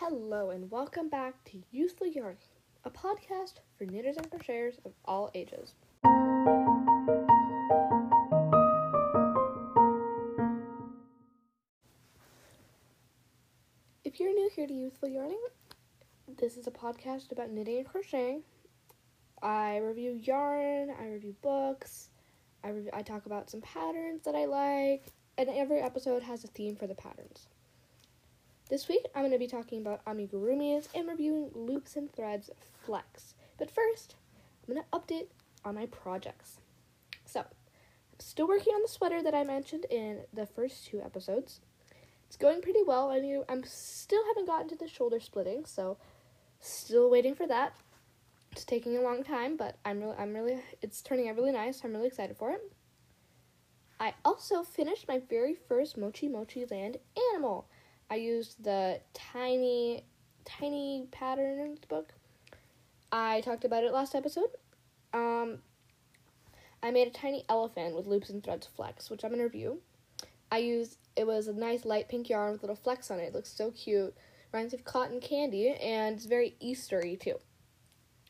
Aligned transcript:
Hello 0.00 0.48
and 0.48 0.70
welcome 0.70 1.10
back 1.10 1.44
to 1.44 1.62
Youthful 1.70 2.06
Yarning, 2.06 2.38
a 2.84 2.90
podcast 2.90 3.56
for 3.76 3.84
knitters 3.84 4.16
and 4.16 4.30
crocheters 4.30 4.78
of 4.86 4.94
all 5.04 5.30
ages. 5.34 5.74
If 14.02 14.18
you're 14.18 14.32
new 14.32 14.48
here 14.56 14.66
to 14.66 14.72
Youthful 14.72 15.10
Yarning, 15.10 15.44
this 16.38 16.56
is 16.56 16.66
a 16.66 16.70
podcast 16.70 17.30
about 17.30 17.50
knitting 17.50 17.76
and 17.76 17.86
crocheting. 17.86 18.42
I 19.42 19.76
review 19.76 20.12
yarn, 20.12 20.94
I 20.98 21.08
review 21.08 21.36
books, 21.42 22.08
I, 22.64 22.70
rev- 22.70 22.88
I 22.94 23.02
talk 23.02 23.26
about 23.26 23.50
some 23.50 23.60
patterns 23.60 24.22
that 24.24 24.34
I 24.34 24.46
like, 24.46 25.12
and 25.36 25.50
every 25.50 25.80
episode 25.80 26.22
has 26.22 26.42
a 26.42 26.48
theme 26.48 26.74
for 26.74 26.86
the 26.86 26.94
patterns. 26.94 27.48
This 28.70 28.86
week, 28.86 29.04
I'm 29.16 29.22
going 29.22 29.32
to 29.32 29.38
be 29.38 29.48
talking 29.48 29.80
about 29.80 30.04
amigurumis 30.04 30.86
and 30.94 31.08
reviewing 31.08 31.50
Loops 31.56 31.96
and 31.96 32.08
Threads 32.08 32.50
Flex. 32.84 33.34
But 33.58 33.68
first, 33.68 34.14
I'm 34.62 34.72
going 34.72 34.84
to 34.86 34.96
update 34.96 35.26
on 35.64 35.74
my 35.74 35.86
projects. 35.86 36.60
So, 37.24 37.40
I'm 37.40 38.20
still 38.20 38.46
working 38.46 38.72
on 38.72 38.82
the 38.82 38.88
sweater 38.88 39.24
that 39.24 39.34
I 39.34 39.42
mentioned 39.42 39.86
in 39.90 40.20
the 40.32 40.46
first 40.46 40.86
two 40.86 41.02
episodes. 41.02 41.58
It's 42.28 42.36
going 42.36 42.62
pretty 42.62 42.84
well. 42.86 43.10
I 43.10 43.18
mean, 43.18 43.42
I'm 43.48 43.64
still 43.64 44.22
haven't 44.28 44.46
gotten 44.46 44.68
to 44.68 44.76
the 44.76 44.86
shoulder 44.86 45.18
splitting, 45.18 45.64
so 45.64 45.96
still 46.60 47.10
waiting 47.10 47.34
for 47.34 47.48
that. 47.48 47.74
It's 48.52 48.64
taking 48.64 48.96
a 48.96 49.02
long 49.02 49.24
time, 49.24 49.56
but 49.56 49.78
I'm 49.84 49.98
really, 49.98 50.16
I'm 50.16 50.32
really, 50.32 50.60
it's 50.80 51.02
turning 51.02 51.28
out 51.28 51.34
really 51.34 51.50
nice. 51.50 51.80
I'm 51.82 51.92
really 51.92 52.06
excited 52.06 52.36
for 52.36 52.52
it. 52.52 52.72
I 53.98 54.14
also 54.24 54.62
finished 54.62 55.08
my 55.08 55.20
very 55.28 55.56
first 55.56 55.98
Mochi 55.98 56.28
Mochi 56.28 56.64
Land 56.70 56.98
animal. 57.34 57.66
I 58.10 58.16
used 58.16 58.62
the 58.64 59.00
tiny, 59.14 60.04
tiny 60.44 61.06
pattern 61.12 61.52
in 61.52 61.56
patterns 61.58 61.80
book. 61.88 62.12
I 63.12 63.40
talked 63.42 63.64
about 63.64 63.84
it 63.84 63.92
last 63.92 64.16
episode. 64.16 64.50
Um, 65.14 65.58
I 66.82 66.90
made 66.90 67.06
a 67.06 67.12
tiny 67.12 67.44
elephant 67.48 67.94
with 67.94 68.06
loops 68.06 68.30
and 68.30 68.42
threads 68.42 68.66
flex, 68.66 69.10
which 69.10 69.24
I'm 69.24 69.30
gonna 69.30 69.44
review. 69.44 69.80
I 70.50 70.58
used 70.58 70.98
it 71.16 71.26
was 71.26 71.46
a 71.46 71.52
nice 71.52 71.84
light 71.84 72.08
pink 72.08 72.28
yarn 72.28 72.52
with 72.52 72.62
little 72.62 72.76
flecks 72.76 73.10
on 73.10 73.20
it. 73.20 73.24
It 73.24 73.34
looks 73.34 73.52
so 73.52 73.70
cute. 73.70 74.16
Reminds 74.52 74.72
me 74.72 74.80
of 74.80 74.84
cotton 74.84 75.20
candy, 75.20 75.68
and 75.68 76.16
it's 76.16 76.26
very 76.26 76.56
Eastery 76.60 77.18
too. 77.18 77.36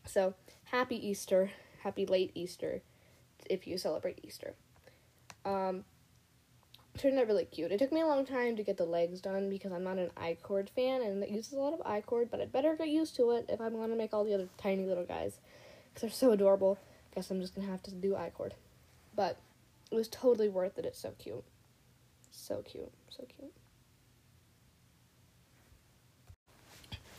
So 0.04 0.34
happy 0.64 0.96
Easter, 1.08 1.52
happy 1.82 2.04
late 2.04 2.32
Easter, 2.34 2.82
if 3.48 3.66
you 3.66 3.78
celebrate 3.78 4.20
Easter. 4.22 4.54
Um, 5.44 5.84
turned 6.98 7.18
out 7.18 7.26
really 7.26 7.44
cute. 7.44 7.72
It 7.72 7.78
took 7.78 7.92
me 7.92 8.00
a 8.00 8.06
long 8.06 8.26
time 8.26 8.56
to 8.56 8.62
get 8.62 8.76
the 8.76 8.84
legs 8.84 9.20
done 9.20 9.48
because 9.48 9.72
I'm 9.72 9.84
not 9.84 9.98
an 9.98 10.10
I-cord 10.16 10.70
fan 10.70 11.02
and 11.02 11.22
it 11.22 11.30
uses 11.30 11.52
a 11.52 11.58
lot 11.58 11.72
of 11.72 11.82
I-cord, 11.84 12.30
but 12.30 12.40
I'd 12.40 12.52
better 12.52 12.76
get 12.76 12.88
used 12.88 13.16
to 13.16 13.30
it 13.32 13.46
if 13.48 13.60
I'm 13.60 13.74
going 13.74 13.90
to 13.90 13.96
make 13.96 14.12
all 14.12 14.24
the 14.24 14.34
other 14.34 14.48
tiny 14.58 14.84
little 14.84 15.04
guys 15.04 15.38
because 15.88 16.02
they're 16.02 16.10
so 16.10 16.32
adorable. 16.32 16.78
I 17.12 17.16
guess 17.16 17.30
I'm 17.30 17.40
just 17.40 17.54
going 17.54 17.66
to 17.66 17.70
have 17.70 17.82
to 17.84 17.92
do 17.92 18.16
I-cord. 18.16 18.54
But 19.14 19.38
it 19.90 19.94
was 19.94 20.08
totally 20.08 20.48
worth 20.48 20.78
it. 20.78 20.84
It's 20.84 21.00
so 21.00 21.12
cute. 21.18 21.44
So 22.30 22.62
cute. 22.62 22.92
So 23.08 23.24
cute. 23.24 23.52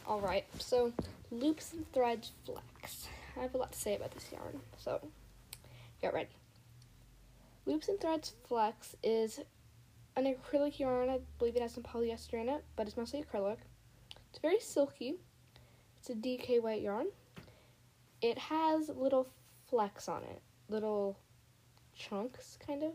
Alright, 0.08 0.46
so 0.60 0.92
loops 1.30 1.74
and 1.74 1.90
threads 1.94 2.32
flex. 2.46 3.08
I 3.38 3.42
have 3.44 3.56
a 3.56 3.58
lot 3.58 3.72
to 3.72 3.80
say 3.80 3.96
about 3.96 4.12
this 4.12 4.30
yarn, 4.32 4.60
so 4.78 5.00
get 6.02 6.14
ready. 6.14 6.30
Loops 7.66 7.88
and 7.88 8.00
Threads 8.00 8.34
Flex 8.48 8.96
is 9.04 9.40
an 10.16 10.26
acrylic 10.26 10.80
yarn. 10.80 11.10
I 11.10 11.20
believe 11.40 11.56
it 11.56 11.62
has 11.62 11.74
some 11.74 11.84
polyester 11.84 12.42
in 12.42 12.50
it, 12.50 12.64
but 12.76 12.88
it's 12.88 12.98
mostly 12.98 13.24
acrylic. 13.24 13.58
It's 14.30 14.40
very 14.40 14.60
silky. 14.60 15.16
It's 15.98 16.10
a 16.10 16.16
DK 16.16 16.62
weight 16.62 16.82
yarn. 16.82 17.08
It 18.22 18.38
has 18.38 18.90
little 18.90 19.28
flecks 19.70 20.08
on 20.08 20.24
it, 20.24 20.42
little 20.70 21.18
chunks, 21.96 22.58
kind 22.66 22.84
of. 22.84 22.94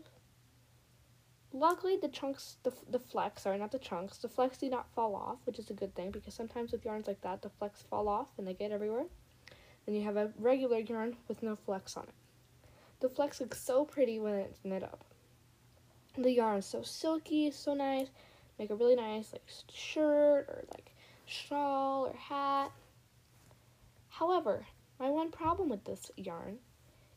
Luckily, 1.53 1.97
the 2.01 2.09
chunks, 2.09 2.57
the, 2.63 2.73
the 2.89 2.99
flecks, 2.99 3.43
sorry, 3.43 3.57
not 3.57 3.71
the 3.71 3.79
chunks, 3.79 4.17
the 4.17 4.27
flecks 4.27 4.57
do 4.57 4.69
not 4.69 4.93
fall 4.93 5.15
off, 5.15 5.37
which 5.45 5.59
is 5.59 5.69
a 5.69 5.73
good 5.73 5.95
thing 5.95 6.11
because 6.11 6.33
sometimes 6.33 6.71
with 6.71 6.85
yarns 6.85 7.07
like 7.07 7.21
that, 7.21 7.41
the 7.41 7.49
flecks 7.49 7.81
fall 7.89 8.07
off 8.07 8.27
and 8.37 8.47
they 8.47 8.53
get 8.53 8.71
everywhere. 8.71 9.05
Then 9.85 9.95
you 9.95 10.03
have 10.03 10.17
a 10.17 10.31
regular 10.37 10.79
yarn 10.79 11.15
with 11.27 11.41
no 11.41 11.55
flecks 11.55 11.95
on 11.95 12.03
it. 12.03 12.13
The 12.99 13.09
flecks 13.09 13.39
look 13.39 13.55
so 13.55 13.85
pretty 13.85 14.19
when 14.19 14.33
it's 14.33 14.59
knit 14.65 14.83
up. 14.83 15.05
The 16.19 16.31
yarn 16.31 16.57
is 16.57 16.65
so 16.65 16.81
silky, 16.81 17.51
so 17.51 17.75
nice. 17.75 18.07
Make 18.57 18.71
a 18.71 18.75
really 18.75 18.95
nice 18.95 19.31
like 19.33 19.43
shirt 19.71 20.47
or 20.49 20.63
like 20.71 20.91
shawl 21.27 22.07
or 22.07 22.15
hat. 22.17 22.71
However, 24.09 24.65
my 24.99 25.11
one 25.11 25.29
problem 25.29 25.69
with 25.69 25.83
this 25.83 26.09
yarn 26.17 26.57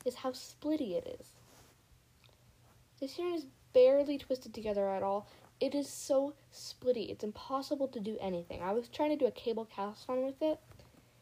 is 0.05 0.16
how 0.16 0.33
splitty 0.33 0.93
it 0.93 1.19
is. 1.19 1.33
This 3.00 3.19
yarn 3.19 3.33
is 3.33 3.47
barely 3.72 4.19
twisted 4.19 4.53
together 4.53 4.91
at 4.91 5.03
all. 5.03 5.27
It 5.60 5.75
is 5.75 5.89
so 5.89 6.34
splitty. 6.53 7.09
It's 7.10 7.25
impossible 7.25 7.89
to 7.89 8.00
do 8.00 8.19
anything. 8.21 8.60
I 8.60 8.72
was 8.72 8.89
trying 8.89 9.10
to 9.10 9.16
do 9.16 9.27
a 9.27 9.31
cable 9.31 9.65
cast 9.65 10.10
on 10.10 10.27
with 10.27 10.43
it. 10.43 10.60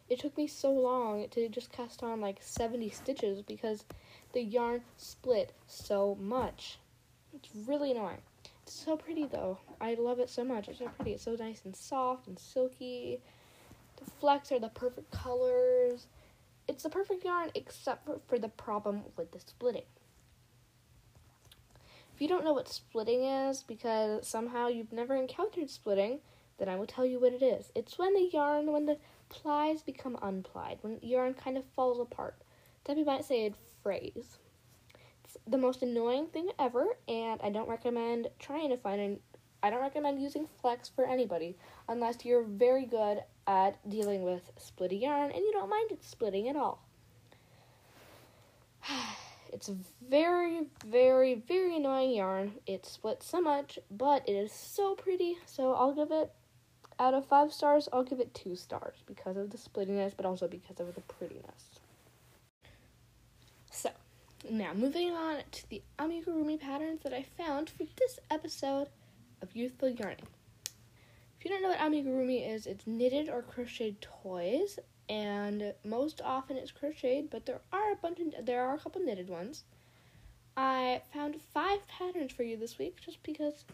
It 0.09 0.19
took 0.19 0.37
me 0.37 0.49
so 0.49 0.73
long 0.73 1.29
to 1.29 1.49
just 1.49 1.71
cast 1.71 2.03
on 2.03 2.21
like 2.21 2.43
70 2.43 2.91
stitches 2.91 3.41
because 3.41 3.85
the 4.33 4.43
yarn 4.43 4.83
split 4.97 5.53
so 5.69 6.17
much. 6.21 6.79
It's 7.43 7.69
really 7.69 7.93
annoying. 7.93 8.23
It's 8.63 8.73
so 8.73 8.97
pretty 8.97 9.27
though. 9.27 9.59
I 9.81 9.95
love 9.95 10.19
it 10.19 10.29
so 10.29 10.45
much. 10.45 10.69
It's 10.69 10.79
so 10.79 10.89
pretty. 10.89 11.13
It's 11.13 11.23
so 11.23 11.37
nice 11.39 11.63
and 11.65 11.75
soft 11.75 12.27
and 12.27 12.39
silky. 12.39 13.21
The 13.97 14.11
flecks 14.11 14.53
are 14.53 14.59
the 14.59 14.69
perfect 14.69 15.11
colors. 15.11 16.07
It's 16.67 16.83
the 16.83 16.91
perfect 16.91 17.25
yarn 17.25 17.51
except 17.55 18.09
for, 18.29 18.39
the 18.39 18.49
problem 18.49 19.03
with 19.17 19.33
the 19.33 19.41
splitting. 19.41 19.85
If 22.15 22.21
you 22.21 22.29
don't 22.29 22.45
know 22.45 22.53
what 22.53 22.69
splitting 22.69 23.25
is 23.25 23.63
because 23.63 24.27
somehow 24.27 24.69
you've 24.69 24.93
never 24.93 25.15
encountered 25.15 25.71
splitting, 25.71 26.19
then 26.59 26.69
I 26.69 26.77
will 26.77 26.87
tell 26.87 27.07
you 27.07 27.21
what 27.21 27.33
it 27.33 27.43
is. 27.43 27.71
It's 27.75 27.97
when 27.97 28.13
the 28.15 28.29
yarn, 28.33 28.73
when 28.73 28.87
the 28.87 28.99
plies 29.29 29.83
become 29.83 30.19
unplied, 30.21 30.79
when 30.83 30.99
yarn 31.01 31.35
kind 31.35 31.57
of 31.57 31.65
falls 31.77 32.01
apart. 32.01 32.37
Debbie 32.85 33.05
might 33.05 33.25
say 33.25 33.47
it 33.47 33.55
phrase. 33.83 34.39
It's 35.29 35.37
the 35.47 35.59
most 35.59 35.83
annoying 35.83 36.29
thing 36.29 36.49
ever, 36.59 36.87
and 37.07 37.39
I 37.43 37.51
don't 37.51 37.69
recommend 37.69 38.29
trying 38.39 38.71
to 38.71 38.79
find 38.79 38.99
an. 38.99 39.21
I 39.63 39.69
don't 39.69 39.83
recommend 39.83 40.23
using 40.23 40.49
flex 40.63 40.89
for 40.89 41.05
anybody 41.05 41.59
unless 41.87 42.25
you're 42.25 42.45
very 42.45 42.87
good 42.87 43.23
at 43.47 43.77
dealing 43.91 44.23
with 44.23 44.51
splitty 44.59 45.03
yarn 45.03 45.31
and 45.31 45.41
you 45.41 45.53
don't 45.53 45.69
mind 45.69 45.91
it 45.91 46.03
splitting 46.03 46.49
at 46.49 46.57
all. 46.57 46.83
It's 49.51 49.71
very, 50.07 50.67
very, 50.87 51.35
very 51.35 51.77
annoying 51.77 52.11
yarn. 52.11 52.53
It 52.67 52.85
splits 52.85 53.27
so 53.27 53.41
much, 53.41 53.79
but 53.91 54.29
it 54.29 54.35
is 54.35 54.53
so 54.53 54.95
pretty. 54.95 55.39
So 55.47 55.73
I'll 55.73 55.95
give 55.95 56.11
it, 56.11 56.31
out 56.99 57.15
of 57.15 57.25
five 57.27 57.51
stars, 57.51 57.89
I'll 57.91 58.05
give 58.05 58.21
it 58.21 58.35
two 58.35 58.57
stars 58.57 58.99
because 59.07 59.39
of 59.39 59.49
the 59.49 59.57
splittiness, 59.57 60.13
but 60.15 60.27
also 60.27 60.49
because 60.49 60.81
of 60.81 60.95
the 60.95 61.01
prettiness. 61.01 61.78
Now 64.45 64.73
moving 64.73 65.11
on 65.11 65.43
to 65.51 65.69
the 65.69 65.83
amigurumi 65.99 66.61
patterns 66.61 67.01
that 67.03 67.13
I 67.13 67.25
found 67.37 67.69
for 67.69 67.85
this 67.99 68.21
episode 68.31 68.89
of 69.43 69.55
Youthful 69.55 69.91
Yarning. 69.91 70.29
If 71.39 71.45
you 71.45 71.51
don't 71.51 71.61
know 71.61 71.71
what 71.71 71.79
amigurumi 71.79 72.49
is, 72.49 72.67
it's 72.67 72.87
knitted 72.87 73.29
or 73.29 73.43
crocheted 73.43 74.01
toys 74.01 74.79
and 75.09 75.75
most 75.85 76.21
often 76.25 76.57
it's 76.57 76.71
crocheted, 76.71 77.31
but 77.31 77.47
there 77.47 77.61
are 77.73 77.93
a 77.93 77.97
bunch 77.97 78.21
of 78.21 78.47
there 78.47 78.65
are 78.65 78.75
a 78.75 78.79
couple 78.79 79.03
knitted 79.03 79.29
ones. 79.29 79.65
I 80.57 81.03
found 81.13 81.41
five 81.53 81.87
patterns 81.89 82.33
for 82.33 82.45
you 82.45 82.57
this 82.57 82.79
week 82.79 82.97
just 83.05 83.23
because 83.25 83.65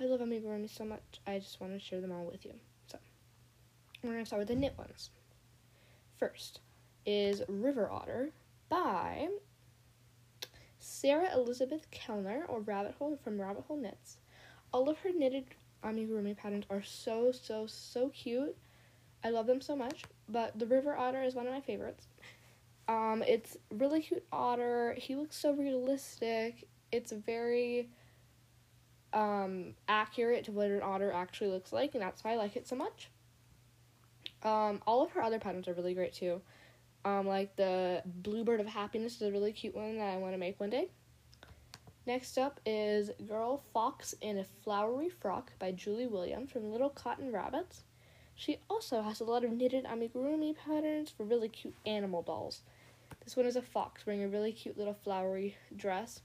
I 0.00 0.04
love 0.04 0.20
amigurumi 0.20 0.68
so 0.68 0.84
much. 0.84 1.20
I 1.26 1.38
just 1.38 1.60
want 1.60 1.72
to 1.74 1.78
share 1.78 2.00
them 2.00 2.12
all 2.12 2.24
with 2.24 2.44
you. 2.44 2.54
So 2.88 2.98
we're 4.02 4.12
gonna 4.12 4.26
start 4.26 4.40
with 4.40 4.48
the 4.48 4.56
knit 4.56 4.76
ones. 4.76 5.10
First 6.18 6.60
is 7.06 7.42
River 7.48 7.88
Otter 7.88 8.30
by 8.68 9.28
Sarah 10.88 11.34
Elizabeth 11.34 11.90
Kellner 11.90 12.44
or 12.48 12.60
Rabbit 12.60 12.94
Hole 12.98 13.18
from 13.22 13.40
Rabbit 13.40 13.64
Hole 13.68 13.76
Knits. 13.76 14.16
All 14.72 14.88
of 14.88 14.98
her 15.00 15.10
knitted 15.14 15.44
amigurumi 15.84 16.36
patterns 16.36 16.64
are 16.70 16.82
so 16.82 17.30
so 17.32 17.66
so 17.66 18.08
cute. 18.08 18.56
I 19.22 19.30
love 19.30 19.46
them 19.46 19.60
so 19.60 19.76
much 19.76 20.04
but 20.28 20.58
the 20.58 20.66
river 20.66 20.96
otter 20.96 21.22
is 21.22 21.34
one 21.34 21.46
of 21.46 21.52
my 21.52 21.60
favorites. 21.60 22.06
Um, 22.86 23.22
it's 23.26 23.56
really 23.70 24.00
cute 24.00 24.24
otter. 24.32 24.94
He 24.98 25.14
looks 25.16 25.36
so 25.36 25.52
realistic. 25.52 26.68
It's 26.92 27.12
very 27.12 27.88
um, 29.12 29.74
accurate 29.88 30.44
to 30.44 30.52
what 30.52 30.70
an 30.70 30.82
otter 30.82 31.12
actually 31.12 31.50
looks 31.50 31.72
like, 31.72 31.94
and 31.94 32.02
that's 32.02 32.24
why 32.24 32.32
I 32.32 32.36
like 32.36 32.56
it 32.56 32.66
so 32.66 32.76
much. 32.76 33.10
Um, 34.42 34.80
all 34.86 35.02
of 35.02 35.12
her 35.12 35.22
other 35.22 35.38
patterns 35.38 35.68
are 35.68 35.74
really 35.74 35.94
great 35.94 36.12
too. 36.12 36.40
Um, 37.04 37.26
like 37.26 37.56
the 37.56 38.02
Bluebird 38.04 38.60
of 38.60 38.66
Happiness 38.66 39.16
is 39.16 39.22
a 39.22 39.32
really 39.32 39.52
cute 39.52 39.74
one 39.74 39.98
that 39.98 40.12
I 40.12 40.16
want 40.16 40.34
to 40.34 40.38
make 40.38 40.58
one 40.60 40.70
day. 40.70 40.88
Next 42.06 42.38
up 42.38 42.60
is 42.64 43.10
Girl 43.26 43.62
Fox 43.72 44.14
in 44.20 44.38
a 44.38 44.44
Flowery 44.64 45.10
Frock 45.10 45.52
by 45.58 45.72
Julie 45.72 46.06
Williams 46.06 46.50
from 46.50 46.72
Little 46.72 46.88
Cotton 46.88 47.30
Rabbits. 47.30 47.84
She 48.34 48.58
also 48.70 49.02
has 49.02 49.20
a 49.20 49.24
lot 49.24 49.44
of 49.44 49.52
knitted 49.52 49.84
amigurumi 49.84 50.56
patterns 50.56 51.10
for 51.10 51.24
really 51.24 51.48
cute 51.48 51.74
animal 51.84 52.22
dolls. 52.22 52.62
This 53.24 53.36
one 53.36 53.46
is 53.46 53.56
a 53.56 53.62
fox 53.62 54.06
wearing 54.06 54.22
a 54.22 54.28
really 54.28 54.52
cute 54.52 54.78
little 54.78 54.94
flowery 54.94 55.56
dress, 55.76 56.22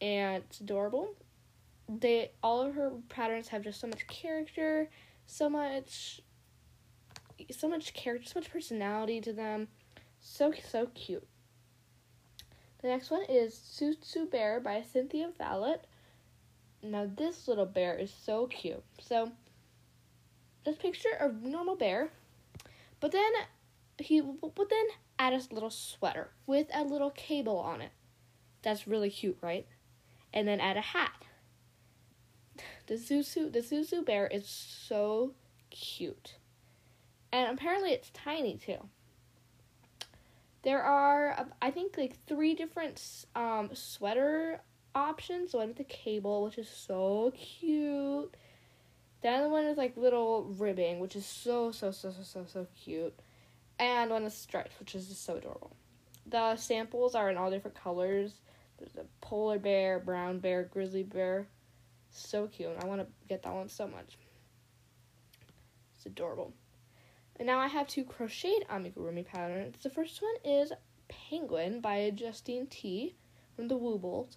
and 0.00 0.42
it's 0.42 0.60
adorable. 0.60 1.14
They 1.88 2.32
all 2.42 2.62
of 2.62 2.74
her 2.74 2.92
patterns 3.08 3.48
have 3.48 3.62
just 3.62 3.80
so 3.80 3.86
much 3.86 4.06
character, 4.08 4.90
so 5.26 5.48
much, 5.48 6.20
so 7.50 7.68
much 7.68 7.94
character, 7.94 8.28
so 8.28 8.40
much 8.40 8.50
personality 8.50 9.20
to 9.20 9.32
them. 9.32 9.68
So 10.22 10.52
so 10.52 10.86
cute. 10.94 11.26
The 12.80 12.88
next 12.88 13.10
one 13.10 13.24
is 13.28 13.54
Tsutsu 13.54 14.30
Bear 14.30 14.60
by 14.60 14.82
Cynthia 14.82 15.30
Vallot. 15.36 15.84
Now 16.82 17.10
this 17.12 17.48
little 17.48 17.66
bear 17.66 17.96
is 17.96 18.12
so 18.12 18.46
cute. 18.46 18.82
So 19.00 19.32
just 20.64 20.78
picture 20.78 21.10
a 21.20 21.30
normal 21.46 21.76
bear, 21.76 22.10
but 23.00 23.12
then 23.12 23.32
he 23.98 24.20
but 24.20 24.70
then 24.70 24.86
add 25.18 25.32
a 25.32 25.42
little 25.52 25.70
sweater 25.70 26.30
with 26.46 26.68
a 26.72 26.84
little 26.84 27.10
cable 27.10 27.58
on 27.58 27.80
it. 27.80 27.90
That's 28.62 28.86
really 28.86 29.10
cute, 29.10 29.38
right? 29.42 29.66
And 30.32 30.46
then 30.46 30.60
add 30.60 30.76
a 30.76 30.80
hat. 30.80 31.24
The 32.86 32.94
Zuzu 32.94 33.52
the 33.52 33.60
Zuzu 33.60 34.06
bear 34.06 34.28
is 34.28 34.46
so 34.46 35.34
cute. 35.70 36.36
And 37.32 37.50
apparently 37.50 37.90
it's 37.90 38.10
tiny 38.10 38.56
too. 38.56 38.88
There 40.62 40.82
are 40.82 41.48
I 41.60 41.70
think 41.70 41.96
like 41.98 42.24
three 42.26 42.54
different 42.54 43.02
um 43.34 43.70
sweater 43.74 44.60
options. 44.94 45.54
One 45.54 45.68
with 45.68 45.76
the 45.76 45.84
cable, 45.84 46.44
which 46.44 46.58
is 46.58 46.68
so 46.68 47.32
cute. 47.36 48.34
The 49.22 49.28
other 49.28 49.48
one 49.48 49.64
is 49.64 49.76
like 49.76 49.96
little 49.96 50.44
ribbing, 50.44 51.00
which 51.00 51.16
is 51.16 51.26
so 51.26 51.72
so 51.72 51.90
so 51.90 52.10
so 52.10 52.22
so 52.22 52.44
so 52.46 52.66
cute, 52.82 53.14
and 53.78 54.10
one 54.10 54.24
is 54.24 54.34
striped, 54.34 54.78
which 54.80 54.94
is 54.94 55.08
just 55.08 55.24
so 55.24 55.36
adorable. 55.36 55.76
The 56.26 56.56
samples 56.56 57.14
are 57.14 57.30
in 57.30 57.36
all 57.36 57.50
different 57.50 57.80
colors. 57.80 58.40
There's 58.78 58.96
a 58.96 59.06
polar 59.20 59.58
bear, 59.58 59.98
brown 59.98 60.38
bear, 60.38 60.64
grizzly 60.64 61.02
bear. 61.02 61.46
So 62.10 62.46
cute. 62.46 62.70
I 62.80 62.86
want 62.86 63.00
to 63.00 63.06
get 63.28 63.42
that 63.42 63.52
one 63.52 63.68
so 63.68 63.86
much. 63.86 64.18
It's 65.96 66.06
adorable. 66.06 66.52
And 67.38 67.46
now 67.46 67.58
I 67.58 67.66
have 67.66 67.86
two 67.88 68.04
crocheted 68.04 68.66
amigurumi 68.68 69.24
patterns. 69.26 69.76
The 69.82 69.90
first 69.90 70.20
one 70.22 70.34
is 70.44 70.72
Penguin 71.08 71.80
by 71.80 72.10
Justine 72.14 72.66
T 72.66 73.16
from 73.56 73.68
the 73.68 73.78
Woobles. 73.78 74.36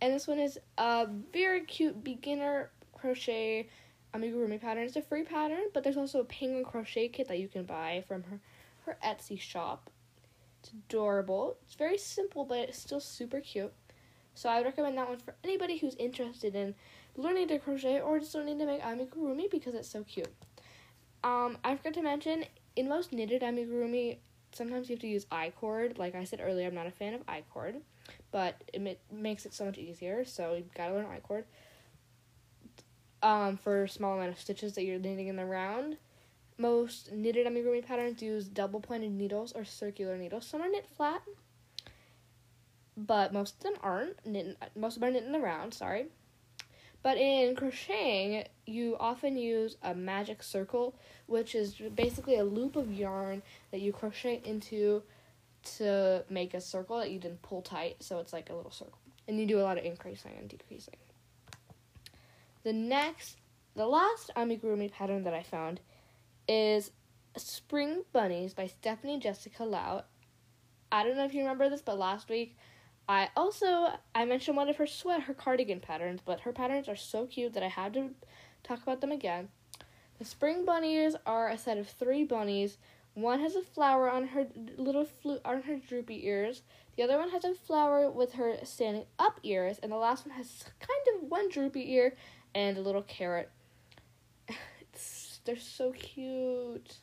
And 0.00 0.12
this 0.12 0.26
one 0.26 0.38
is 0.38 0.58
a 0.78 1.06
very 1.32 1.64
cute 1.64 2.02
beginner 2.02 2.70
crochet 2.92 3.68
amigurumi 4.14 4.60
pattern. 4.60 4.84
It's 4.84 4.96
a 4.96 5.02
free 5.02 5.24
pattern, 5.24 5.64
but 5.72 5.84
there's 5.84 5.96
also 5.96 6.20
a 6.20 6.24
penguin 6.24 6.64
crochet 6.64 7.08
kit 7.08 7.28
that 7.28 7.38
you 7.38 7.48
can 7.48 7.64
buy 7.64 8.04
from 8.06 8.24
her, 8.24 8.40
her 8.86 8.98
Etsy 9.04 9.40
shop. 9.40 9.90
It's 10.60 10.72
adorable. 10.72 11.56
It's 11.64 11.74
very 11.74 11.98
simple, 11.98 12.44
but 12.44 12.58
it's 12.58 12.78
still 12.78 13.00
super 13.00 13.40
cute. 13.40 13.72
So 14.34 14.48
I 14.48 14.58
would 14.58 14.66
recommend 14.66 14.96
that 14.98 15.08
one 15.08 15.18
for 15.18 15.34
anybody 15.44 15.76
who's 15.76 15.94
interested 15.96 16.54
in 16.54 16.74
learning 17.16 17.48
to 17.48 17.58
crochet 17.58 18.00
or 18.00 18.18
just 18.18 18.34
learning 18.34 18.58
to 18.58 18.66
make 18.66 18.80
amigurumi 18.80 19.50
because 19.50 19.74
it's 19.74 19.90
so 19.90 20.04
cute. 20.04 20.32
Um, 21.24 21.58
I 21.62 21.76
forgot 21.76 21.94
to 21.94 22.02
mention, 22.02 22.44
in 22.74 22.88
most 22.88 23.12
knitted 23.12 23.42
amigurumi, 23.42 24.18
sometimes 24.52 24.88
you 24.88 24.96
have 24.96 25.00
to 25.02 25.06
use 25.06 25.26
I-cord. 25.30 25.98
Like 25.98 26.14
I 26.14 26.24
said 26.24 26.40
earlier, 26.42 26.66
I'm 26.66 26.74
not 26.74 26.86
a 26.86 26.90
fan 26.90 27.14
of 27.14 27.22
I-cord, 27.28 27.76
but 28.32 28.62
it 28.72 28.98
makes 29.10 29.46
it 29.46 29.54
so 29.54 29.64
much 29.64 29.78
easier, 29.78 30.24
so 30.24 30.54
you've 30.54 30.74
got 30.74 30.88
to 30.88 30.94
learn 30.94 31.06
I-cord 31.06 31.44
um, 33.22 33.56
for 33.56 33.86
small 33.86 34.16
amount 34.16 34.32
of 34.32 34.40
stitches 34.40 34.74
that 34.74 34.84
you're 34.84 34.98
knitting 34.98 35.28
in 35.28 35.36
the 35.36 35.46
round. 35.46 35.96
Most 36.58 37.12
knitted 37.12 37.46
amigurumi 37.46 37.86
patterns 37.86 38.20
use 38.22 38.46
double 38.46 38.80
pointed 38.80 39.12
needles 39.12 39.52
or 39.52 39.64
circular 39.64 40.18
needles. 40.18 40.46
Some 40.46 40.60
are 40.60 40.68
knit 40.68 40.86
flat, 40.96 41.22
but 42.96 43.32
most 43.32 43.56
of 43.56 43.62
them 43.62 43.74
aren't. 43.80 44.24
Knit, 44.26 44.56
most 44.76 44.96
of 44.96 45.00
them 45.00 45.10
are 45.10 45.12
knit 45.12 45.24
in 45.24 45.32
the 45.32 45.40
round, 45.40 45.72
sorry. 45.72 46.06
But 47.02 47.18
in 47.18 47.56
crocheting, 47.56 48.44
you 48.64 48.96
often 49.00 49.36
use 49.36 49.76
a 49.82 49.94
magic 49.94 50.42
circle, 50.42 50.94
which 51.26 51.54
is 51.54 51.74
basically 51.94 52.36
a 52.36 52.44
loop 52.44 52.76
of 52.76 52.92
yarn 52.92 53.42
that 53.72 53.80
you 53.80 53.92
crochet 53.92 54.40
into 54.44 55.02
to 55.76 56.24
make 56.28 56.54
a 56.54 56.60
circle 56.60 56.98
that 56.98 57.10
you 57.10 57.18
then 57.18 57.38
pull 57.42 57.62
tight, 57.62 57.96
so 58.00 58.18
it's 58.18 58.32
like 58.32 58.50
a 58.50 58.54
little 58.54 58.70
circle. 58.70 58.98
And 59.26 59.38
you 59.38 59.46
do 59.46 59.58
a 59.58 59.62
lot 59.62 59.78
of 59.78 59.84
increasing 59.84 60.32
and 60.38 60.48
decreasing. 60.48 60.96
The 62.62 62.72
next, 62.72 63.36
the 63.74 63.86
last 63.86 64.30
amigurumi 64.36 64.90
pattern 64.92 65.24
that 65.24 65.34
I 65.34 65.42
found 65.42 65.80
is 66.48 66.92
Spring 67.36 68.02
Bunnies 68.12 68.54
by 68.54 68.66
Stephanie 68.66 69.18
Jessica 69.18 69.64
Lau. 69.64 70.04
I 70.90 71.04
don't 71.04 71.16
know 71.16 71.24
if 71.24 71.34
you 71.34 71.40
remember 71.40 71.68
this, 71.68 71.82
but 71.82 71.98
last 71.98 72.28
week 72.28 72.56
I 73.08 73.28
also 73.36 73.92
I 74.14 74.24
mentioned 74.24 74.56
one 74.56 74.68
of 74.68 74.76
her 74.76 74.86
sweat 74.86 75.22
her 75.22 75.34
cardigan 75.34 75.80
patterns, 75.80 76.20
but 76.24 76.40
her 76.40 76.52
patterns 76.52 76.88
are 76.88 76.96
so 76.96 77.26
cute 77.26 77.54
that 77.54 77.62
I 77.62 77.68
had 77.68 77.94
to 77.94 78.10
talk 78.62 78.82
about 78.82 79.00
them 79.00 79.12
again. 79.12 79.48
The 80.18 80.24
spring 80.24 80.64
bunnies 80.64 81.16
are 81.26 81.48
a 81.48 81.58
set 81.58 81.78
of 81.78 81.88
three 81.88 82.24
bunnies. 82.24 82.78
One 83.14 83.40
has 83.40 83.56
a 83.56 83.62
flower 83.62 84.10
on 84.10 84.28
her 84.28 84.46
little 84.76 85.04
flute 85.04 85.40
on 85.44 85.62
her 85.62 85.76
droopy 85.76 86.26
ears. 86.26 86.62
The 86.96 87.02
other 87.02 87.18
one 87.18 87.30
has 87.30 87.44
a 87.44 87.54
flower 87.54 88.10
with 88.10 88.34
her 88.34 88.56
standing 88.64 89.04
up 89.18 89.40
ears, 89.42 89.78
and 89.82 89.90
the 89.90 89.96
last 89.96 90.26
one 90.26 90.36
has 90.36 90.64
kind 90.78 91.16
of 91.22 91.28
one 91.28 91.48
droopy 91.48 91.92
ear 91.92 92.14
and 92.54 92.78
a 92.78 92.80
little 92.82 93.02
carrot. 93.02 93.50
They're 95.44 95.56
so 95.56 95.92
cute. 95.92 96.98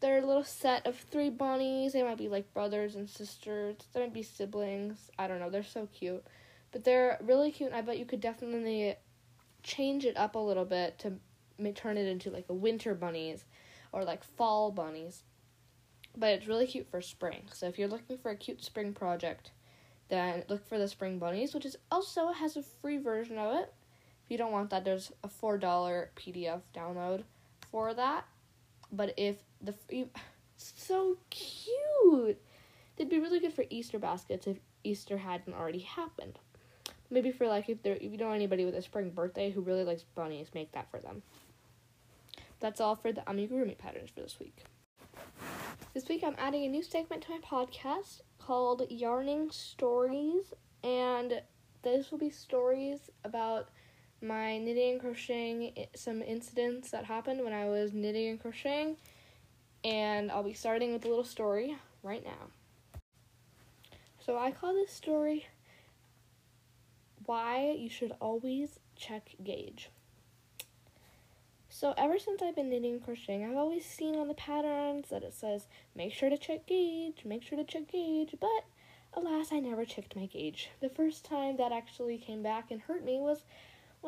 They're 0.00 0.18
a 0.18 0.26
little 0.26 0.44
set 0.44 0.86
of 0.86 0.96
three 0.96 1.30
bunnies. 1.30 1.92
They 1.92 2.02
might 2.02 2.18
be 2.18 2.28
like 2.28 2.52
brothers 2.54 2.94
and 2.94 3.08
sisters. 3.08 3.76
They 3.92 4.00
might 4.00 4.14
be 4.14 4.22
siblings. 4.22 5.10
I 5.18 5.26
don't 5.26 5.40
know. 5.40 5.50
They're 5.50 5.64
so 5.64 5.88
cute. 5.92 6.24
But 6.70 6.84
they're 6.84 7.18
really 7.20 7.50
cute. 7.50 7.70
And 7.70 7.76
I 7.76 7.82
bet 7.82 7.98
you 7.98 8.04
could 8.04 8.20
definitely 8.20 8.94
change 9.62 10.04
it 10.04 10.16
up 10.16 10.34
a 10.34 10.38
little 10.38 10.64
bit 10.64 10.98
to 11.00 11.14
turn 11.72 11.96
it 11.98 12.06
into 12.06 12.30
like 12.30 12.46
a 12.48 12.54
winter 12.54 12.94
bunnies 12.94 13.44
or 13.90 14.04
like 14.04 14.22
fall 14.22 14.70
bunnies. 14.70 15.24
But 16.16 16.30
it's 16.30 16.46
really 16.46 16.66
cute 16.66 16.90
for 16.90 17.00
spring. 17.00 17.42
So 17.52 17.66
if 17.66 17.78
you're 17.78 17.88
looking 17.88 18.18
for 18.18 18.30
a 18.30 18.36
cute 18.36 18.64
spring 18.64 18.92
project, 18.92 19.50
then 20.08 20.44
look 20.48 20.66
for 20.68 20.78
the 20.78 20.88
spring 20.88 21.18
bunnies, 21.18 21.54
which 21.54 21.66
is 21.66 21.76
also 21.90 22.32
has 22.32 22.56
a 22.56 22.62
free 22.62 22.98
version 22.98 23.36
of 23.36 23.54
it. 23.56 23.74
If 24.24 24.30
you 24.30 24.38
don't 24.38 24.52
want 24.52 24.70
that, 24.70 24.84
there's 24.84 25.12
a 25.24 25.28
$4 25.28 25.60
PDF 26.16 26.60
download 26.74 27.24
for 27.70 27.94
that. 27.94 28.26
But 28.90 29.14
if 29.16 29.36
the 29.60 29.74
so 30.56 31.18
cute. 31.30 32.40
They'd 32.96 33.08
be 33.08 33.20
really 33.20 33.40
good 33.40 33.52
for 33.52 33.64
Easter 33.70 33.98
baskets 33.98 34.46
if 34.46 34.58
Easter 34.82 35.18
hadn't 35.18 35.54
already 35.54 35.80
happened. 35.80 36.38
Maybe 37.10 37.30
for 37.30 37.46
like 37.46 37.68
if 37.68 37.82
there 37.82 37.94
if 37.94 38.02
you 38.02 38.18
know 38.18 38.32
anybody 38.32 38.64
with 38.64 38.74
a 38.74 38.82
spring 38.82 39.10
birthday 39.10 39.50
who 39.50 39.60
really 39.60 39.84
likes 39.84 40.02
bunnies, 40.14 40.48
make 40.54 40.72
that 40.72 40.90
for 40.90 40.98
them. 40.98 41.22
That's 42.60 42.80
all 42.80 42.96
for 42.96 43.12
the 43.12 43.20
amigurumi 43.22 43.78
patterns 43.78 44.10
for 44.10 44.20
this 44.20 44.38
week. 44.40 44.64
This 45.94 46.08
week 46.08 46.22
I'm 46.24 46.34
adding 46.38 46.64
a 46.64 46.68
new 46.68 46.82
segment 46.82 47.22
to 47.22 47.30
my 47.30 47.38
podcast 47.38 48.20
called 48.38 48.82
Yarning 48.90 49.50
Stories, 49.50 50.52
and 50.82 51.40
this 51.82 52.10
will 52.10 52.18
be 52.18 52.30
stories 52.30 53.10
about 53.24 53.68
my 54.20 54.58
knitting 54.58 54.92
and 54.92 55.00
crocheting, 55.00 55.86
some 55.94 56.22
incidents 56.22 56.90
that 56.90 57.04
happened 57.04 57.44
when 57.44 57.52
I 57.52 57.66
was 57.66 57.92
knitting 57.92 58.28
and 58.28 58.40
crocheting, 58.40 58.96
and 59.84 60.30
I'll 60.30 60.42
be 60.42 60.54
starting 60.54 60.92
with 60.92 61.04
a 61.04 61.08
little 61.08 61.24
story 61.24 61.76
right 62.02 62.24
now. 62.24 63.00
So 64.24 64.36
I 64.36 64.50
call 64.50 64.74
this 64.74 64.92
story 64.92 65.46
Why 67.24 67.74
You 67.78 67.88
Should 67.88 68.12
Always 68.20 68.78
Check 68.96 69.30
Gauge. 69.42 69.90
So 71.70 71.94
ever 71.96 72.18
since 72.18 72.42
I've 72.42 72.56
been 72.56 72.70
knitting 72.70 72.94
and 72.94 73.04
crocheting, 73.04 73.44
I've 73.44 73.56
always 73.56 73.84
seen 73.84 74.16
on 74.16 74.26
the 74.26 74.34
patterns 74.34 75.10
that 75.10 75.22
it 75.22 75.32
says 75.32 75.68
make 75.94 76.12
sure 76.12 76.28
to 76.28 76.36
check 76.36 76.66
gauge, 76.66 77.24
make 77.24 77.44
sure 77.44 77.56
to 77.56 77.64
check 77.64 77.92
gauge, 77.92 78.34
but 78.40 78.64
alas, 79.14 79.52
I 79.52 79.60
never 79.60 79.84
checked 79.84 80.16
my 80.16 80.26
gauge. 80.26 80.70
The 80.80 80.88
first 80.88 81.24
time 81.24 81.56
that 81.58 81.70
actually 81.70 82.18
came 82.18 82.42
back 82.42 82.70
and 82.70 82.80
hurt 82.80 83.04
me 83.04 83.20
was 83.20 83.44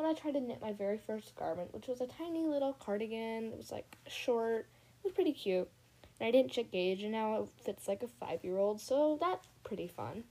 when 0.01 0.09
I 0.09 0.19
tried 0.19 0.33
to 0.33 0.41
knit 0.41 0.61
my 0.61 0.73
very 0.73 0.97
first 0.97 1.35
garment, 1.35 1.73
which 1.73 1.87
was 1.87 2.01
a 2.01 2.07
tiny 2.07 2.47
little 2.47 2.73
cardigan. 2.73 3.51
It 3.51 3.57
was 3.57 3.71
like 3.71 3.97
short, 4.07 4.67
it 4.99 5.03
was 5.03 5.13
pretty 5.13 5.33
cute. 5.33 5.69
And 6.19 6.27
I 6.27 6.31
didn't 6.31 6.51
check 6.51 6.71
gauge, 6.71 7.03
and 7.03 7.11
now 7.11 7.43
it 7.43 7.49
fits 7.63 7.87
like 7.87 8.01
a 8.01 8.07
five 8.07 8.43
year 8.43 8.57
old, 8.57 8.81
so 8.81 9.17
that's 9.21 9.47
pretty 9.63 9.87
fun. 9.87 10.23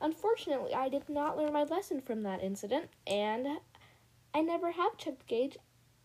Unfortunately, 0.00 0.74
I 0.74 0.90
did 0.90 1.08
not 1.08 1.38
learn 1.38 1.52
my 1.52 1.64
lesson 1.64 2.02
from 2.02 2.22
that 2.22 2.42
incident, 2.42 2.90
and 3.06 3.48
I 4.34 4.42
never 4.42 4.72
have 4.72 4.98
checked 4.98 5.26
gauge 5.26 5.56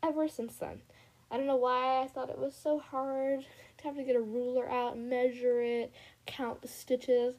ever 0.02 0.30
since 0.30 0.56
then. 0.56 0.82
I 1.30 1.36
don't 1.38 1.48
know 1.48 1.58
why 1.58 2.02
I 2.02 2.08
thought 2.08 2.30
it 2.30 2.40
was 2.40 2.56
so 2.56 2.80
hard 2.80 3.46
to 3.80 3.84
have 3.84 3.98
to 3.98 4.04
get 4.04 4.16
a 4.16 4.22
ruler 4.22 4.70
out, 4.70 4.98
measure 4.98 5.62
it, 5.62 5.92
count 6.26 6.62
the 6.62 6.70
stitches. 6.70 7.36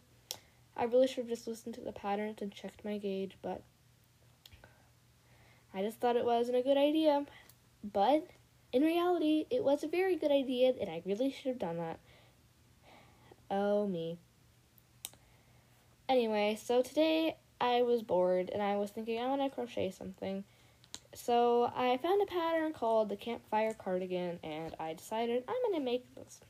I 0.76 0.84
really 0.84 1.06
should 1.06 1.24
have 1.24 1.28
just 1.28 1.46
listened 1.46 1.74
to 1.76 1.80
the 1.80 1.92
patterns 1.92 2.42
and 2.42 2.52
checked 2.52 2.84
my 2.84 2.98
gauge, 2.98 3.38
but 3.40 3.62
I 5.74 5.82
just 5.82 5.98
thought 5.98 6.16
it 6.16 6.24
wasn't 6.24 6.56
a 6.56 6.62
good 6.62 6.76
idea. 6.76 7.26
But 7.92 8.26
in 8.72 8.82
reality, 8.82 9.46
it 9.50 9.62
was 9.62 9.82
a 9.82 9.88
very 9.88 10.16
good 10.16 10.30
idea 10.30 10.72
and 10.80 10.88
I 10.88 11.02
really 11.04 11.30
should 11.30 11.46
have 11.46 11.58
done 11.58 11.78
that. 11.78 11.98
Oh, 13.50 13.86
me. 13.86 14.18
Anyway, 16.08 16.58
so 16.62 16.82
today 16.82 17.36
I 17.60 17.82
was 17.82 18.02
bored 18.02 18.50
and 18.52 18.62
I 18.62 18.76
was 18.76 18.90
thinking 18.90 19.20
I 19.20 19.28
want 19.28 19.42
to 19.42 19.50
crochet 19.50 19.90
something. 19.90 20.44
So 21.14 21.72
I 21.74 21.96
found 21.98 22.22
a 22.22 22.26
pattern 22.26 22.72
called 22.72 23.08
the 23.08 23.16
campfire 23.16 23.72
cardigan 23.72 24.40
and 24.42 24.74
I 24.80 24.94
decided 24.94 25.44
I'm 25.46 25.70
going 25.70 25.80
to 25.80 25.84
make 25.84 26.14
this. 26.14 26.40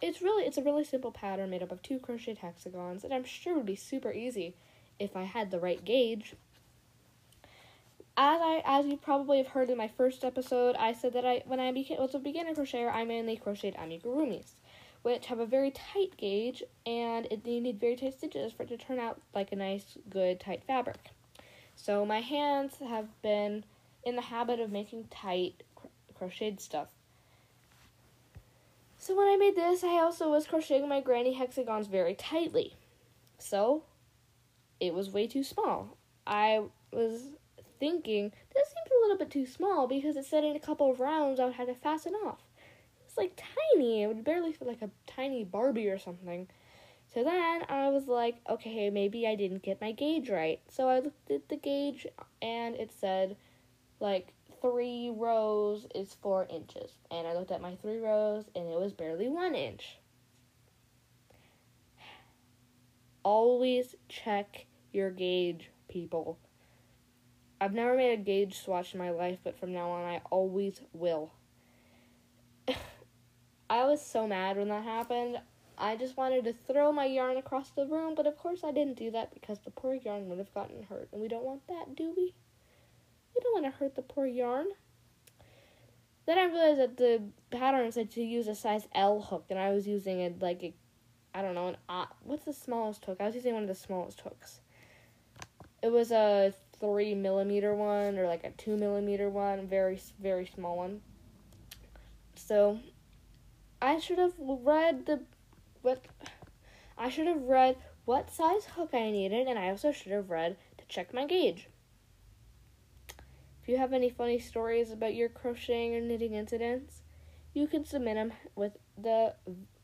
It's 0.00 0.22
really 0.22 0.44
it's 0.44 0.56
a 0.56 0.62
really 0.62 0.84
simple 0.84 1.10
pattern 1.10 1.50
made 1.50 1.62
up 1.62 1.72
of 1.72 1.82
two 1.82 1.98
crocheted 1.98 2.38
hexagons 2.38 3.04
and 3.04 3.12
I'm 3.12 3.24
sure 3.24 3.54
it 3.54 3.56
would 3.56 3.66
be 3.66 3.76
super 3.76 4.12
easy 4.12 4.54
if 4.98 5.16
I 5.16 5.24
had 5.24 5.50
the 5.50 5.58
right 5.58 5.84
gauge. 5.84 6.34
As 8.16 8.40
I 8.42 8.62
as 8.64 8.86
you 8.86 8.96
probably 8.96 9.38
have 9.38 9.48
heard 9.48 9.70
in 9.70 9.78
my 9.78 9.88
first 9.88 10.24
episode, 10.24 10.76
I 10.76 10.92
said 10.92 11.12
that 11.14 11.24
I 11.24 11.42
when 11.46 11.60
I 11.60 11.72
became 11.72 11.98
was 11.98 12.14
a 12.14 12.18
beginner 12.18 12.54
crocheter, 12.54 12.92
I 12.92 13.04
mainly 13.04 13.36
crocheted 13.36 13.76
amigurumis 13.76 14.52
which 15.02 15.26
have 15.26 15.38
a 15.38 15.46
very 15.46 15.70
tight 15.70 16.16
gauge 16.16 16.62
and 16.84 17.26
it, 17.26 17.46
you 17.46 17.60
need 17.60 17.80
very 17.80 17.96
tight 17.96 18.16
stitches 18.16 18.52
for 18.52 18.64
it 18.64 18.68
to 18.68 18.76
turn 18.76 18.98
out 18.98 19.20
like 19.34 19.52
a 19.52 19.56
nice, 19.56 19.96
good, 20.08 20.38
tight 20.38 20.62
fabric. 20.66 21.10
So 21.74 22.04
my 22.04 22.20
hands 22.20 22.74
have 22.86 23.08
been 23.22 23.64
in 24.04 24.16
the 24.16 24.22
habit 24.22 24.60
of 24.60 24.70
making 24.70 25.04
tight 25.10 25.62
crocheted 26.14 26.60
stuff. 26.60 26.88
So 28.98 29.16
when 29.16 29.28
I 29.28 29.36
made 29.36 29.56
this, 29.56 29.82
I 29.82 30.00
also 30.00 30.30
was 30.30 30.46
crocheting 30.46 30.88
my 30.88 31.00
granny 31.00 31.32
hexagons 31.32 31.86
very 31.86 32.14
tightly. 32.14 32.74
So 33.38 33.84
it 34.78 34.92
was 34.92 35.08
way 35.08 35.26
too 35.26 35.42
small. 35.42 35.96
I 36.26 36.64
was 36.92 37.30
thinking, 37.80 38.32
this 38.54 38.68
seems 38.68 38.90
a 38.96 39.00
little 39.02 39.18
bit 39.18 39.30
too 39.30 39.46
small 39.46 39.88
because 39.88 40.16
it 40.16 40.24
said 40.26 40.44
in 40.44 40.54
a 40.56 40.60
couple 40.60 40.90
of 40.90 41.00
rounds 41.00 41.40
I 41.40 41.46
would 41.46 41.54
have 41.54 41.68
to 41.68 41.74
fasten 41.74 42.14
off 42.14 42.40
It's 43.06 43.16
like 43.18 43.40
tiny. 43.74 44.02
It 44.02 44.06
would 44.08 44.24
barely 44.24 44.52
fit 44.52 44.68
like 44.68 44.82
a 44.82 44.90
tiny 45.06 45.44
Barbie 45.44 45.88
or 45.88 45.98
something. 45.98 46.48
So 47.12 47.24
then 47.24 47.64
I 47.68 47.88
was 47.88 48.06
like, 48.06 48.36
okay, 48.48 48.90
maybe 48.90 49.26
I 49.26 49.34
didn't 49.34 49.62
get 49.62 49.80
my 49.80 49.92
gauge 49.92 50.30
right. 50.30 50.60
So 50.68 50.88
I 50.88 51.00
looked 51.00 51.30
at 51.30 51.48
the 51.48 51.56
gauge 51.56 52.06
and 52.40 52.76
it 52.76 52.92
said 52.92 53.36
like 54.00 54.32
three 54.62 55.10
rows 55.10 55.86
is 55.94 56.14
four 56.22 56.46
inches. 56.50 56.92
And 57.10 57.26
I 57.26 57.34
looked 57.34 57.50
at 57.50 57.60
my 57.60 57.74
three 57.76 57.98
rows 57.98 58.44
and 58.54 58.68
it 58.68 58.78
was 58.78 58.92
barely 58.92 59.28
one 59.28 59.54
inch. 59.54 59.98
Always 63.22 63.94
check 64.08 64.66
your 64.92 65.10
gauge, 65.10 65.70
people. 65.88 66.38
I've 67.60 67.74
never 67.74 67.94
made 67.94 68.14
a 68.18 68.22
gauge 68.22 68.58
swatch 68.58 68.94
in 68.94 68.98
my 68.98 69.10
life, 69.10 69.38
but 69.44 69.58
from 69.58 69.72
now 69.72 69.90
on 69.90 70.04
I 70.04 70.22
always 70.30 70.80
will. 70.94 71.32
I 73.70 73.84
was 73.84 74.04
so 74.04 74.26
mad 74.26 74.56
when 74.56 74.68
that 74.68 74.84
happened. 74.84 75.38
I 75.76 75.96
just 75.96 76.16
wanted 76.16 76.44
to 76.44 76.54
throw 76.66 76.90
my 76.92 77.04
yarn 77.04 77.36
across 77.36 77.70
the 77.70 77.86
room, 77.86 78.14
but 78.14 78.26
of 78.26 78.36
course 78.36 78.60
I 78.64 78.72
didn't 78.72 78.96
do 78.96 79.10
that 79.10 79.34
because 79.34 79.58
the 79.58 79.70
poor 79.70 79.94
yarn 79.94 80.28
would 80.28 80.38
have 80.38 80.54
gotten 80.54 80.84
hurt, 80.84 81.08
and 81.12 81.20
we 81.20 81.28
don't 81.28 81.44
want 81.44 81.66
that, 81.68 81.94
do 81.94 82.14
we? 82.16 82.34
We 83.34 83.40
don't 83.42 83.62
want 83.62 83.66
to 83.66 83.78
hurt 83.78 83.94
the 83.94 84.02
poor 84.02 84.26
yarn. 84.26 84.66
Then 86.26 86.38
I 86.38 86.44
realized 86.44 86.80
that 86.80 86.96
the 86.96 87.22
pattern 87.50 87.90
said 87.92 88.10
to 88.12 88.22
use 88.22 88.46
a 88.46 88.54
size 88.54 88.88
L 88.94 89.20
hook, 89.20 89.46
and 89.50 89.58
I 89.58 89.70
was 89.70 89.86
using 89.86 90.20
it 90.20 90.40
like 90.40 90.62
a, 90.62 90.74
I 91.34 91.42
don't 91.42 91.54
know, 91.54 91.68
an 91.68 91.76
uh, 91.88 92.06
what's 92.24 92.44
the 92.44 92.52
smallest 92.52 93.04
hook? 93.04 93.18
I 93.20 93.26
was 93.26 93.34
using 93.34 93.54
one 93.54 93.62
of 93.62 93.68
the 93.68 93.74
smallest 93.74 94.20
hooks. 94.20 94.60
It 95.82 95.90
was 95.90 96.10
a 96.10 96.52
three 96.80 97.14
millimeter 97.14 97.74
one 97.74 98.18
or 98.18 98.26
like 98.26 98.44
a 98.44 98.50
two 98.50 98.76
millimeter 98.76 99.28
one, 99.28 99.66
very 99.66 100.00
very 100.20 100.46
small 100.46 100.76
one. 100.76 101.02
So 102.34 102.80
I 103.80 103.98
should 103.98 104.18
have 104.18 104.34
read 104.38 105.06
the 105.06 105.20
what 105.82 106.04
I 106.98 107.08
should 107.08 107.26
have 107.26 107.42
read 107.42 107.76
what 108.04 108.30
size 108.30 108.66
hook 108.76 108.90
I 108.92 109.10
needed 109.10 109.46
and 109.46 109.58
I 109.58 109.70
also 109.70 109.92
should 109.92 110.12
have 110.12 110.30
read 110.30 110.56
to 110.78 110.84
check 110.86 111.14
my 111.14 111.26
gauge. 111.26 111.68
If 113.62 113.68
you 113.68 113.76
have 113.76 113.92
any 113.92 114.10
funny 114.10 114.38
stories 114.38 114.90
about 114.90 115.14
your 115.14 115.28
crocheting 115.28 115.94
or 115.94 116.00
knitting 116.00 116.34
incidents, 116.34 117.02
you 117.52 117.66
can 117.66 117.84
submit 117.84 118.14
them 118.14 118.32
with 118.54 118.72
the 118.96 119.34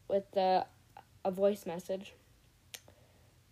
with 0.09 0.31
the 0.33 0.67
a 1.25 1.31
voice 1.31 1.67
message. 1.67 2.15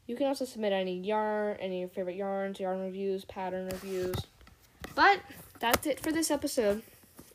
You 0.07 0.17
can 0.17 0.27
also 0.27 0.45
submit 0.45 0.73
any 0.73 1.01
yarn, 1.01 1.57
any 1.61 1.83
of 1.83 1.89
your 1.89 1.89
favorite 1.89 2.17
yarns, 2.17 2.61
yarn 2.61 2.81
reviews, 2.81 3.25
pattern 3.25 3.67
reviews. 3.67 4.17
But 4.95 5.21
that's 5.61 5.87
it 5.87 6.01
for 6.01 6.13
this 6.13 6.31
episode 6.31 6.83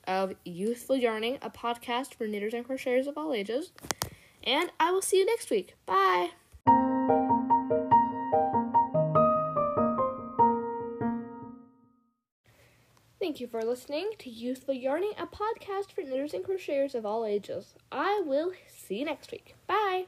of 0.07 0.33
Youthful 0.45 0.95
Yarning, 0.95 1.39
a 1.41 1.49
podcast 1.49 2.13
for 2.13 2.27
knitters 2.27 2.53
and 2.53 2.67
crocheters 2.67 3.07
of 3.07 3.17
all 3.17 3.33
ages. 3.33 3.71
And 4.43 4.71
I 4.79 4.91
will 4.91 5.01
see 5.01 5.17
you 5.17 5.25
next 5.25 5.49
week. 5.49 5.75
Bye. 5.85 6.29
Thank 13.19 13.39
you 13.39 13.47
for 13.47 13.61
listening 13.63 14.11
to 14.19 14.29
Youthful 14.29 14.73
Yarning, 14.73 15.11
a 15.17 15.27
podcast 15.27 15.91
for 15.91 16.01
knitters 16.01 16.33
and 16.33 16.43
crocheters 16.43 16.95
of 16.95 17.05
all 17.05 17.25
ages. 17.25 17.75
I 17.91 18.23
will 18.25 18.53
see 18.67 18.99
you 18.99 19.05
next 19.05 19.31
week. 19.31 19.55
Bye. 19.67 20.05